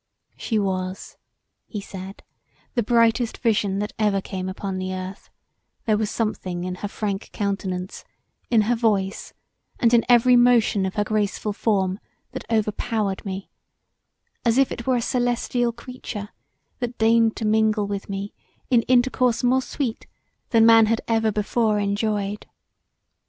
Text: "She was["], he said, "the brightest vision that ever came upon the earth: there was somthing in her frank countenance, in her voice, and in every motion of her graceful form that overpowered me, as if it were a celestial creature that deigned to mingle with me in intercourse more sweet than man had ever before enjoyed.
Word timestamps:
"She 0.35 0.57
was["], 0.57 1.15
he 1.67 1.79
said, 1.79 2.23
"the 2.73 2.81
brightest 2.81 3.37
vision 3.37 3.77
that 3.77 3.93
ever 3.99 4.19
came 4.19 4.49
upon 4.49 4.79
the 4.79 4.95
earth: 4.95 5.29
there 5.85 5.95
was 5.95 6.09
somthing 6.09 6.63
in 6.63 6.73
her 6.81 6.87
frank 6.87 7.29
countenance, 7.31 8.03
in 8.49 8.61
her 8.61 8.73
voice, 8.73 9.31
and 9.79 9.93
in 9.93 10.03
every 10.09 10.35
motion 10.35 10.87
of 10.87 10.95
her 10.95 11.03
graceful 11.03 11.53
form 11.53 11.99
that 12.31 12.49
overpowered 12.51 13.23
me, 13.25 13.51
as 14.43 14.57
if 14.57 14.71
it 14.71 14.87
were 14.87 14.95
a 14.95 15.03
celestial 15.03 15.71
creature 15.71 16.29
that 16.79 16.97
deigned 16.97 17.35
to 17.35 17.45
mingle 17.45 17.85
with 17.85 18.09
me 18.09 18.33
in 18.71 18.81
intercourse 18.87 19.43
more 19.43 19.61
sweet 19.61 20.07
than 20.49 20.65
man 20.65 20.87
had 20.87 21.01
ever 21.07 21.31
before 21.31 21.77
enjoyed. 21.77 22.47